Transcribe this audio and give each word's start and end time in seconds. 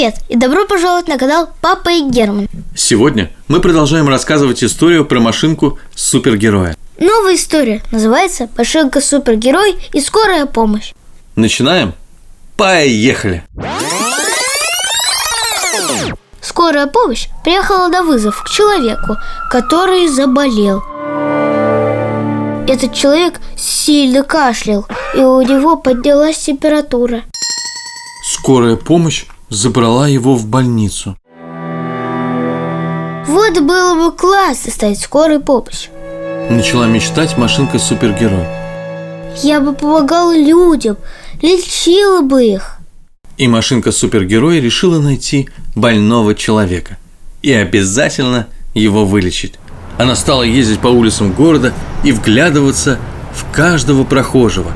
Привет 0.00 0.16
и 0.30 0.36
добро 0.36 0.64
пожаловать 0.64 1.08
на 1.08 1.18
канал 1.18 1.50
Папа 1.60 1.90
и 1.90 2.00
Герман. 2.00 2.48
Сегодня 2.74 3.30
мы 3.48 3.60
продолжаем 3.60 4.08
рассказывать 4.08 4.64
историю 4.64 5.04
про 5.04 5.20
машинку 5.20 5.78
супергероя. 5.94 6.74
Новая 6.98 7.34
история 7.34 7.82
называется 7.92 8.48
«Машинка 8.56 9.02
супергерой 9.02 9.76
и 9.92 10.00
скорая 10.00 10.46
помощь». 10.46 10.94
Начинаем? 11.36 11.92
Поехали! 12.56 13.44
Скорая 16.40 16.86
помощь 16.86 17.28
приехала 17.44 17.88
на 17.88 18.02
вызов 18.02 18.42
к 18.42 18.48
человеку, 18.48 19.18
который 19.50 20.08
заболел. 20.08 20.82
Этот 22.66 22.94
человек 22.94 23.38
сильно 23.54 24.22
кашлял, 24.22 24.86
и 25.14 25.18
у 25.18 25.42
него 25.42 25.76
поднялась 25.76 26.38
температура. 26.38 27.24
Скорая 28.24 28.76
помощь 28.76 29.26
забрала 29.50 30.08
его 30.08 30.36
в 30.36 30.46
больницу. 30.46 31.16
Вот 33.26 33.60
было 33.60 33.94
бы 33.94 34.16
классно 34.16 34.72
стать 34.72 34.98
скорой 34.98 35.40
помощь. 35.40 35.88
Начала 36.48 36.86
мечтать 36.86 37.36
машинка-супергерой. 37.36 38.46
Я 39.42 39.60
бы 39.60 39.72
помогала 39.72 40.36
людям, 40.36 40.96
лечила 41.42 42.22
бы 42.22 42.44
их. 42.44 42.78
И 43.36 43.46
машинка-супергерой 43.46 44.60
решила 44.60 44.98
найти 44.98 45.48
больного 45.74 46.34
человека 46.34 46.98
и 47.42 47.52
обязательно 47.52 48.46
его 48.74 49.04
вылечить. 49.04 49.54
Она 49.98 50.16
стала 50.16 50.42
ездить 50.42 50.80
по 50.80 50.88
улицам 50.88 51.32
города 51.32 51.72
и 52.04 52.12
вглядываться 52.12 52.98
в 53.32 53.50
каждого 53.52 54.04
прохожего. 54.04 54.72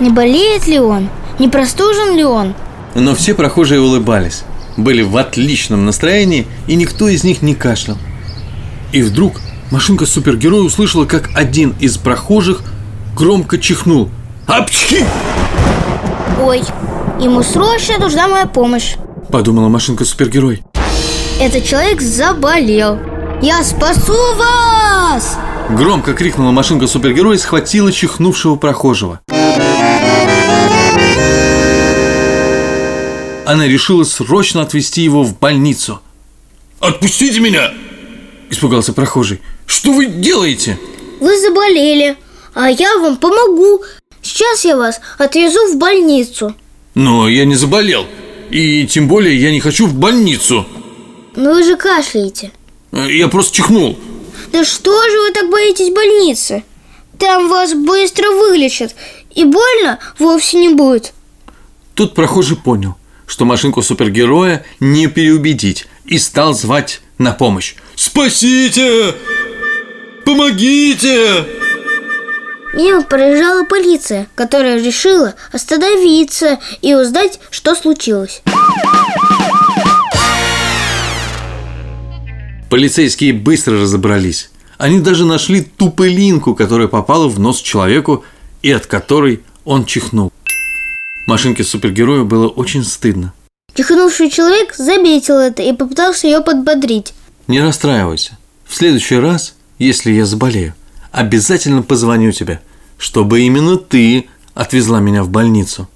Не 0.00 0.10
болеет 0.10 0.66
ли 0.66 0.78
он? 0.78 1.08
Не 1.38 1.48
простужен 1.48 2.16
ли 2.16 2.24
он? 2.24 2.54
Но 2.94 3.14
все 3.14 3.34
прохожие 3.34 3.80
улыбались, 3.80 4.44
были 4.76 5.02
в 5.02 5.16
отличном 5.16 5.84
настроении, 5.84 6.46
и 6.66 6.76
никто 6.76 7.08
из 7.08 7.24
них 7.24 7.42
не 7.42 7.54
кашлял. 7.54 7.98
И 8.92 9.02
вдруг 9.02 9.40
машинка 9.70 10.06
супергероя 10.06 10.62
услышала, 10.62 11.04
как 11.04 11.30
один 11.34 11.74
из 11.80 11.96
прохожих 11.96 12.62
громко 13.16 13.58
чихнул. 13.58 14.10
Апчхи! 14.46 15.04
Ой, 16.40 16.62
ему 17.20 17.42
срочно 17.42 17.98
нужна 17.98 18.28
моя 18.28 18.46
помощь. 18.46 18.96
Подумала 19.30 19.68
машинка 19.68 20.04
супергерой. 20.04 20.62
Этот 21.40 21.64
человек 21.64 22.00
заболел. 22.00 22.98
Я 23.42 23.64
спасу 23.64 24.14
вас! 24.36 25.36
Громко 25.70 26.12
крикнула 26.12 26.50
машинка 26.50 26.86
супергероя 26.86 27.36
и 27.36 27.40
схватила 27.40 27.90
чихнувшего 27.90 28.56
прохожего. 28.56 29.20
Она 33.46 33.66
решила 33.66 34.04
срочно 34.04 34.62
отвезти 34.62 35.02
его 35.02 35.22
в 35.22 35.38
больницу. 35.38 36.00
«Отпустите 36.80 37.40
меня!»– 37.40 37.72
испугался 38.50 38.92
прохожий. 38.92 39.40
«Что 39.66 39.92
вы 39.92 40.06
делаете?» 40.06 40.78
Вы 41.20 41.38
заболели, 41.40 42.16
а 42.54 42.70
я 42.70 42.98
вам 42.98 43.16
помогу. 43.16 43.82
Сейчас 44.22 44.64
я 44.64 44.76
вас 44.76 45.00
отвезу 45.18 45.72
в 45.72 45.78
больницу. 45.78 46.54
«Но 46.94 47.28
я 47.28 47.44
не 47.44 47.54
заболел, 47.54 48.06
и 48.50 48.86
тем 48.86 49.08
более 49.08 49.40
я 49.40 49.50
не 49.52 49.60
хочу 49.60 49.86
в 49.86 49.94
больницу. 49.94 50.66
Но 51.36 51.54
вы 51.54 51.62
же 51.62 51.76
кашляете. 51.76 52.52
Я 52.92 53.28
просто 53.28 53.56
чихнул». 53.56 53.98
Да 54.52 54.64
что 54.64 55.02
же 55.10 55.20
вы 55.20 55.30
так 55.32 55.50
боитесь 55.50 55.92
больницы? 55.92 56.62
Там 57.18 57.48
вас 57.48 57.74
быстро 57.74 58.30
вылечат, 58.30 58.94
и 59.34 59.44
больно 59.44 59.98
вовсе 60.18 60.58
не 60.58 60.68
будет. 60.68 61.12
Тут 61.94 62.14
прохожий 62.14 62.56
понял, 62.56 62.94
что 63.26 63.44
машинку 63.44 63.82
супергероя 63.82 64.64
не 64.80 65.06
переубедить 65.06 65.86
и 66.04 66.18
стал 66.18 66.54
звать 66.54 67.00
на 67.18 67.32
помощь. 67.32 67.74
«Спасите! 67.94 69.14
Помогите!» 70.24 71.44
Мимо 72.74 73.02
проезжала 73.02 73.64
полиция, 73.64 74.26
которая 74.34 74.82
решила 74.82 75.34
остановиться 75.52 76.58
и 76.82 76.94
узнать, 76.94 77.38
что 77.50 77.74
случилось. 77.76 78.42
Полицейские 82.68 83.32
быстро 83.32 83.80
разобрались. 83.80 84.50
Они 84.76 84.98
даже 84.98 85.24
нашли 85.24 85.60
ту 85.60 85.90
пылинку, 85.90 86.56
которая 86.56 86.88
попала 86.88 87.28
в 87.28 87.38
нос 87.38 87.60
человеку 87.60 88.24
и 88.62 88.72
от 88.72 88.86
которой 88.86 89.42
он 89.64 89.84
чихнул. 89.84 90.32
Машинке 91.26 91.64
супергероя 91.64 92.24
было 92.24 92.48
очень 92.48 92.84
стыдно. 92.84 93.32
Чихнувший 93.74 94.30
человек 94.30 94.74
заметил 94.76 95.38
это 95.38 95.62
и 95.62 95.72
попытался 95.72 96.26
ее 96.26 96.40
подбодрить. 96.42 97.14
Не 97.48 97.60
расстраивайся. 97.60 98.38
В 98.66 98.74
следующий 98.74 99.16
раз, 99.16 99.54
если 99.78 100.12
я 100.12 100.26
заболею, 100.26 100.74
обязательно 101.12 101.82
позвоню 101.82 102.32
тебе, 102.32 102.60
чтобы 102.98 103.40
именно 103.40 103.76
ты 103.76 104.28
отвезла 104.54 105.00
меня 105.00 105.24
в 105.24 105.28
больницу. 105.30 105.88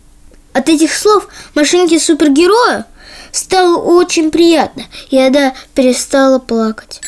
От 0.53 0.69
этих 0.69 0.93
слов 0.93 1.29
машинке 1.55 2.01
супергероя 2.01 2.87
стало 3.31 3.77
очень 3.77 4.31
приятно, 4.31 4.85
и 5.11 5.19
она 5.19 5.55
перестала 5.75 6.39
плакать. 6.39 7.01